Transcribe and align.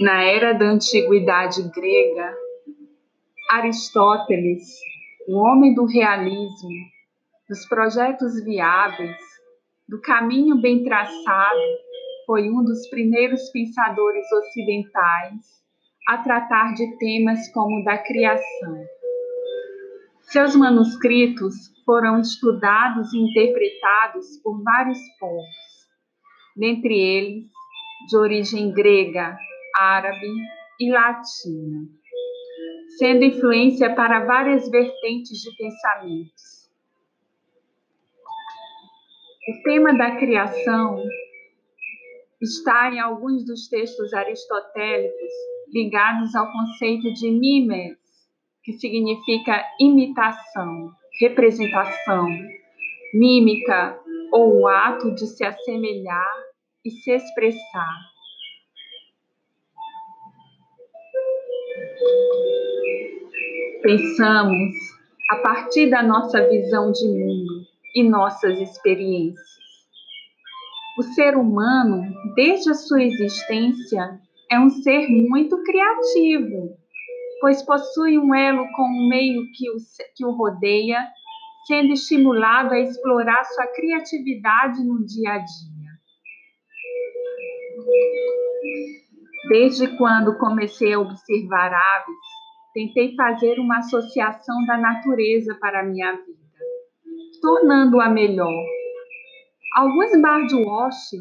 Na 0.00 0.22
era 0.22 0.54
da 0.54 0.64
antiguidade 0.64 1.62
grega, 1.74 2.34
Aristóteles, 3.50 4.62
o 5.28 5.36
homem 5.36 5.74
do 5.74 5.84
realismo, 5.84 6.70
dos 7.46 7.68
projetos 7.68 8.42
viáveis, 8.42 9.18
do 9.86 10.00
caminho 10.00 10.58
bem 10.58 10.82
traçado, 10.84 11.60
foi 12.24 12.48
um 12.48 12.64
dos 12.64 12.88
primeiros 12.88 13.50
pensadores 13.50 14.24
ocidentais 14.32 15.60
a 16.08 16.16
tratar 16.16 16.72
de 16.72 16.96
temas 16.96 17.52
como 17.52 17.82
o 17.82 17.84
da 17.84 17.98
criação. 17.98 18.82
Seus 20.22 20.56
manuscritos 20.56 21.54
foram 21.84 22.18
estudados 22.20 23.12
e 23.12 23.18
interpretados 23.18 24.38
por 24.42 24.62
vários 24.62 24.98
povos, 25.18 25.44
dentre 26.56 26.98
eles 26.98 27.44
de 28.08 28.16
origem 28.16 28.72
grega, 28.72 29.36
árabe 29.80 30.28
e 30.78 30.90
latina, 30.90 31.88
sendo 32.98 33.24
influência 33.24 33.94
para 33.94 34.24
várias 34.26 34.68
vertentes 34.70 35.38
de 35.38 35.56
pensamentos. 35.56 36.70
O 39.48 39.62
tema 39.62 39.96
da 39.96 40.16
criação 40.16 41.02
está 42.42 42.92
em 42.92 43.00
alguns 43.00 43.44
dos 43.46 43.68
textos 43.68 44.12
aristotélicos 44.12 45.32
ligados 45.72 46.34
ao 46.34 46.50
conceito 46.52 47.12
de 47.14 47.30
mimes, 47.30 47.96
que 48.62 48.72
significa 48.74 49.64
imitação, 49.80 50.92
representação, 51.20 52.28
mímica 53.14 53.98
ou 54.32 54.60
o 54.60 54.68
ato 54.68 55.14
de 55.14 55.26
se 55.26 55.44
assemelhar 55.44 56.34
e 56.84 56.90
se 56.90 57.12
expressar. 57.12 58.09
Pensamos 63.82 64.74
a 65.30 65.36
partir 65.36 65.88
da 65.88 66.02
nossa 66.02 66.46
visão 66.48 66.92
de 66.92 67.08
mundo 67.08 67.64
e 67.94 68.02
nossas 68.02 68.60
experiências. 68.60 69.48
O 70.98 71.02
ser 71.02 71.34
humano, 71.34 72.02
desde 72.34 72.70
a 72.70 72.74
sua 72.74 73.02
existência, 73.02 74.20
é 74.50 74.60
um 74.60 74.68
ser 74.68 75.08
muito 75.08 75.62
criativo, 75.62 76.76
pois 77.40 77.62
possui 77.62 78.18
um 78.18 78.34
elo 78.34 78.66
com 78.76 78.82
o 78.82 79.08
meio 79.08 79.40
que 79.54 79.70
o, 79.70 79.76
que 80.14 80.26
o 80.26 80.32
rodeia, 80.32 81.02
sendo 81.66 81.94
estimulado 81.94 82.74
a 82.74 82.80
explorar 82.80 83.44
sua 83.44 83.66
criatividade 83.68 84.84
no 84.84 85.06
dia 85.06 85.32
a 85.32 85.38
dia. 85.38 85.90
Desde 89.48 89.96
quando 89.96 90.36
comecei 90.36 90.92
a 90.92 91.00
observar 91.00 91.72
aves, 91.72 92.39
tentei 92.72 93.14
fazer 93.14 93.58
uma 93.58 93.78
associação 93.78 94.64
da 94.66 94.76
natureza 94.78 95.56
para 95.60 95.80
a 95.80 95.84
minha 95.84 96.12
vida, 96.12 96.38
tornando-a 97.40 98.08
melhor. 98.08 98.64
Alguns 99.74 100.12
birdwatch, 100.12 101.16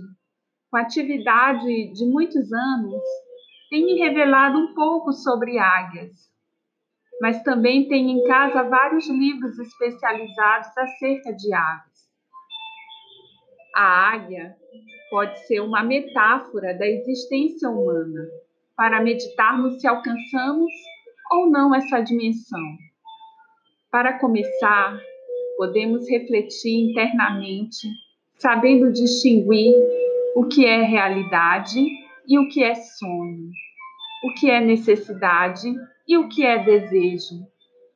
com 0.70 0.78
atividade 0.78 1.94
de 1.94 2.06
muitos 2.06 2.52
anos, 2.52 3.04
têm 3.70 3.86
me 3.86 3.96
revelado 4.00 4.58
um 4.58 4.74
pouco 4.74 5.12
sobre 5.12 5.58
águias, 5.58 6.30
mas 7.22 7.44
também 7.44 7.88
tenho 7.88 8.10
em 8.10 8.24
casa 8.28 8.64
vários 8.64 9.08
livros 9.10 9.58
especializados 9.60 10.78
acerca 10.78 11.34
de 11.34 11.54
aves. 11.54 12.00
A 13.76 14.14
águia 14.14 14.56
pode 15.10 15.40
ser 15.48 15.60
uma 15.62 15.84
metáfora 15.84 16.78
da 16.78 16.88
existência 16.88 17.70
humana 17.70 18.28
para 18.76 19.02
meditarmos 19.02 19.80
se 19.80 19.88
alcançamos 19.88 20.72
ou 21.32 21.50
não 21.50 21.74
essa 21.74 22.02
dimensão. 22.02 22.78
Para 23.92 24.20
começar, 24.20 25.00
podemos 25.58 26.10
refletir 26.10 26.90
internamente, 26.90 27.88
sabendo 28.38 28.92
distinguir 28.92 29.74
o 30.36 30.48
que 30.48 30.66
é 30.66 30.84
realidade 30.84 31.84
e 32.28 32.40
o 32.40 32.48
que 32.48 32.64
é 32.64 32.76
sonho, 32.76 33.50
o 34.24 34.34
que 34.40 34.50
é 34.50 34.60
necessidade 34.62 35.68
e 36.08 36.18
o 36.18 36.30
que 36.30 36.46
é 36.46 36.58
desejo, 36.64 37.46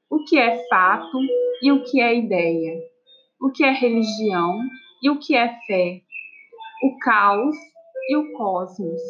o 0.09 0.23
que 0.25 0.38
é 0.38 0.67
fato 0.67 1.17
e 1.61 1.71
o 1.71 1.83
que 1.83 2.01
é 2.01 2.15
ideia, 2.17 2.81
o 3.41 3.51
que 3.51 3.63
é 3.63 3.71
religião 3.71 4.59
e 5.01 5.09
o 5.09 5.19
que 5.19 5.35
é 5.35 5.47
fé, 5.65 6.01
o 6.83 6.97
caos 7.00 7.55
e 8.09 8.15
o 8.15 8.33
cosmos. 8.33 9.01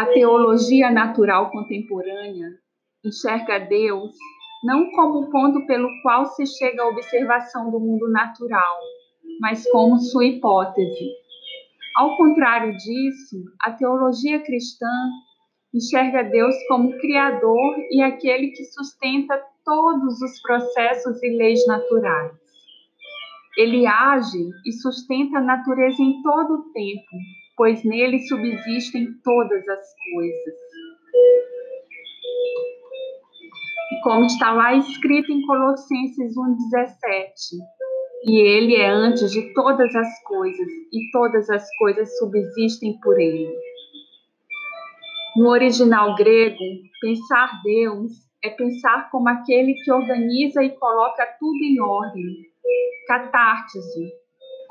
A 0.00 0.06
teologia 0.06 0.90
natural 0.90 1.50
contemporânea 1.50 2.48
enxerga 3.04 3.58
Deus 3.58 4.10
não 4.64 4.90
como 4.92 5.20
o 5.20 5.30
ponto 5.30 5.66
pelo 5.66 5.90
qual 6.00 6.24
se 6.24 6.46
chega 6.46 6.82
à 6.82 6.88
observação 6.88 7.70
do 7.70 7.78
mundo 7.78 8.10
natural, 8.10 8.78
mas 9.42 9.70
como 9.70 9.98
sua 9.98 10.24
hipótese. 10.24 11.10
Ao 11.98 12.16
contrário 12.16 12.74
disso, 12.78 13.44
a 13.60 13.72
teologia 13.72 14.40
cristã 14.40 14.88
enxerga 15.74 16.22
Deus 16.22 16.54
como 16.66 16.96
Criador 16.96 17.76
e 17.90 18.00
aquele 18.00 18.52
que 18.52 18.64
sustenta 18.64 19.38
todos 19.62 20.22
os 20.22 20.40
processos 20.40 21.22
e 21.22 21.28
leis 21.28 21.60
naturais. 21.66 22.32
Ele 23.54 23.86
age 23.86 24.48
e 24.64 24.72
sustenta 24.72 25.40
a 25.40 25.42
natureza 25.42 26.02
em 26.02 26.22
todo 26.22 26.54
o 26.54 26.72
tempo, 26.72 27.16
pois 27.60 27.84
nele 27.84 28.18
subsistem 28.20 29.06
todas 29.22 29.68
as 29.68 29.86
coisas. 30.14 30.54
E 33.92 34.00
como 34.02 34.24
está 34.24 34.50
lá 34.50 34.74
escrito 34.76 35.30
em 35.30 35.42
Colossenses 35.42 36.34
1,17, 36.34 37.20
e 38.24 38.38
ele 38.38 38.76
é 38.76 38.88
antes 38.88 39.30
de 39.30 39.52
todas 39.52 39.94
as 39.94 40.22
coisas, 40.22 40.66
e 40.90 41.10
todas 41.12 41.50
as 41.50 41.68
coisas 41.76 42.16
subsistem 42.16 42.98
por 43.02 43.20
ele. 43.20 43.54
No 45.36 45.50
original 45.50 46.14
grego, 46.14 46.64
pensar 47.02 47.60
Deus 47.62 48.10
é 48.42 48.48
pensar 48.48 49.10
como 49.10 49.28
aquele 49.28 49.74
que 49.74 49.92
organiza 49.92 50.64
e 50.64 50.70
coloca 50.70 51.26
tudo 51.38 51.62
em 51.62 51.78
ordem. 51.78 52.36
Catártese, 53.06 54.14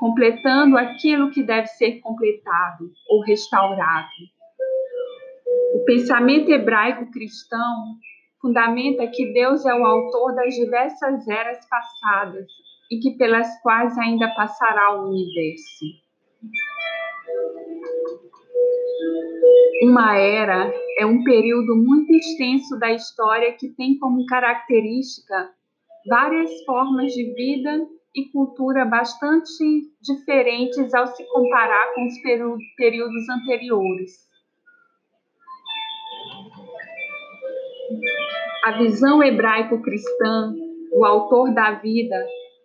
completando 0.00 0.78
aquilo 0.78 1.30
que 1.30 1.42
deve 1.42 1.66
ser 1.66 2.00
completado 2.00 2.90
ou 3.06 3.20
restaurado. 3.22 4.08
O 5.74 5.84
pensamento 5.84 6.50
hebraico 6.50 7.10
cristão 7.10 7.98
fundamenta 8.40 9.06
que 9.08 9.30
Deus 9.34 9.66
é 9.66 9.74
o 9.74 9.84
autor 9.84 10.34
das 10.34 10.54
diversas 10.54 11.28
eras 11.28 11.58
passadas 11.68 12.46
e 12.90 12.98
que 12.98 13.10
pelas 13.18 13.46
quais 13.62 13.96
ainda 13.98 14.26
passará 14.34 14.96
o 14.96 15.08
universo. 15.08 15.84
Uma 19.82 20.16
era 20.16 20.72
é 20.98 21.04
um 21.04 21.22
período 21.22 21.76
muito 21.76 22.10
extenso 22.14 22.78
da 22.78 22.90
história 22.90 23.52
que 23.52 23.68
tem 23.68 23.98
como 23.98 24.24
característica 24.24 25.50
várias 26.08 26.50
formas 26.64 27.12
de 27.12 27.34
vida 27.34 27.86
e 28.14 28.30
cultura 28.32 28.84
bastante 28.84 29.82
diferentes 30.00 30.92
ao 30.94 31.06
se 31.06 31.24
comparar 31.28 31.94
com 31.94 32.06
os 32.06 32.14
períodos 32.76 33.28
anteriores. 33.28 34.28
A 38.64 38.72
visão 38.72 39.22
hebraico-cristã, 39.22 40.54
o 40.92 41.04
autor 41.04 41.54
da 41.54 41.72
vida, 41.72 42.16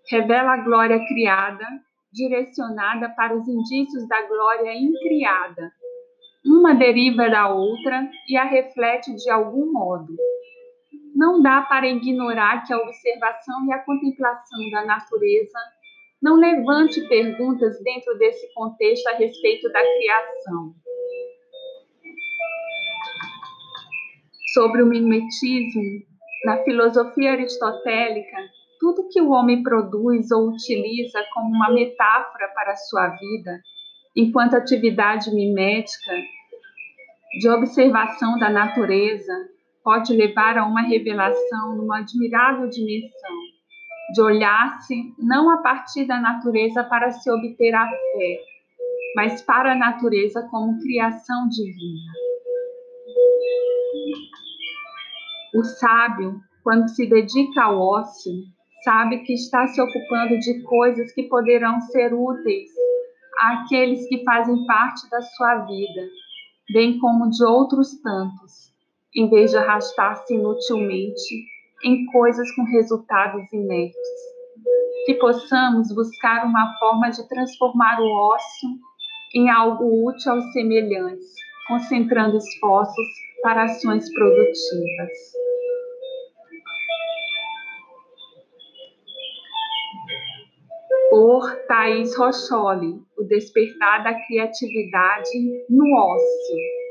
revela 0.09 0.53
a 0.53 0.63
glória 0.63 0.99
criada, 1.07 1.65
direcionada 2.11 3.09
para 3.09 3.35
os 3.35 3.47
indícios 3.47 4.07
da 4.07 4.21
glória 4.27 4.73
incriada. 4.73 5.71
Uma 6.45 6.75
deriva 6.75 7.29
da 7.29 7.49
outra 7.49 8.09
e 8.29 8.37
a 8.37 8.43
reflete 8.43 9.15
de 9.15 9.29
algum 9.29 9.71
modo. 9.71 10.15
Não 11.15 11.41
dá 11.41 11.61
para 11.61 11.87
ignorar 11.87 12.65
que 12.65 12.73
a 12.73 12.77
observação 12.77 13.65
e 13.65 13.71
a 13.71 13.79
contemplação 13.79 14.69
da 14.69 14.85
natureza 14.85 15.57
não 16.21 16.35
levante 16.35 17.07
perguntas 17.07 17.81
dentro 17.81 18.17
desse 18.17 18.53
contexto 18.53 19.07
a 19.07 19.15
respeito 19.15 19.71
da 19.71 19.81
criação. 19.81 20.75
Sobre 24.53 24.83
o 24.83 24.85
mimetismo, 24.85 25.81
na 26.43 26.57
filosofia 26.63 27.31
aristotélica, 27.31 28.37
tudo 28.79 29.07
que 29.09 29.21
o 29.21 29.31
homem 29.31 29.63
produz 29.63 30.31
ou 30.31 30.49
utiliza 30.49 31.23
como 31.33 31.55
uma 31.55 31.71
metáfora 31.71 32.49
para 32.53 32.73
a 32.73 32.75
sua 32.75 33.07
vida, 33.07 33.61
enquanto 34.15 34.55
atividade 34.55 35.33
mimética 35.33 36.11
de 37.39 37.49
observação 37.49 38.37
da 38.37 38.49
natureza, 38.49 39.54
pode 39.85 40.13
levar 40.13 40.57
a 40.57 40.65
uma 40.65 40.81
revelação 40.81 41.77
numa 41.77 41.99
admirável 41.99 42.67
dimensão, 42.67 43.37
de 44.13 44.21
olhar-se 44.21 45.13
não 45.19 45.51
a 45.51 45.57
partir 45.61 46.05
da 46.05 46.19
natureza 46.19 46.83
para 46.83 47.11
se 47.11 47.29
obter 47.29 47.73
a 47.75 47.87
fé, 47.87 48.39
mas 49.15 49.43
para 49.43 49.73
a 49.73 49.77
natureza 49.77 50.41
como 50.49 50.79
criação 50.79 51.47
divina. 51.49 52.11
O 55.55 55.63
sábio, 55.63 56.41
quando 56.63 56.89
se 56.89 57.07
dedica 57.07 57.65
ao 57.65 57.79
ócio, 57.79 58.33
sabe 58.83 59.19
que 59.19 59.33
está 59.33 59.67
se 59.67 59.79
ocupando 59.79 60.39
de 60.39 60.63
coisas 60.63 61.13
que 61.13 61.23
poderão 61.29 61.79
ser 61.79 62.11
úteis 62.11 62.71
àqueles 63.39 64.07
que 64.07 64.23
fazem 64.23 64.65
parte 64.65 65.07
da 65.11 65.21
sua 65.21 65.59
vida, 65.65 66.01
bem 66.73 66.97
como 66.97 67.29
de 67.29 67.45
outros 67.45 68.01
tantos, 68.01 68.74
em 69.15 69.29
vez 69.29 69.51
de 69.51 69.57
arrastar-se 69.57 70.33
inutilmente 70.33 71.45
em 71.83 72.05
coisas 72.07 72.47
com 72.55 72.63
resultados 72.63 73.41
inertes. 73.53 74.09
Que 75.05 75.13
possamos 75.15 75.93
buscar 75.93 76.45
uma 76.45 76.73
forma 76.79 77.09
de 77.09 77.27
transformar 77.29 78.01
o 78.01 78.11
ócio 78.33 78.69
em 79.35 79.49
algo 79.49 80.07
útil 80.07 80.31
aos 80.31 80.51
semelhantes, 80.51 81.31
concentrando 81.67 82.37
esforços 82.37 83.07
para 83.41 83.63
ações 83.63 84.11
produtivas. 84.13 85.35
Por 91.09 91.55
Thaís 91.67 92.17
Rocholi, 92.17 92.99
O 93.17 93.23
Despertar 93.23 94.03
da 94.03 94.13
Criatividade 94.25 95.65
no 95.69 95.95
Ócio. 95.95 96.84